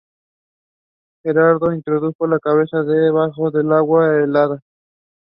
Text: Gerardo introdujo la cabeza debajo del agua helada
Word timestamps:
Gerardo 1.23 1.71
introdujo 1.73 2.25
la 2.25 2.39
cabeza 2.39 2.81
debajo 2.81 3.51
del 3.51 3.71
agua 3.71 4.23
helada 4.23 4.59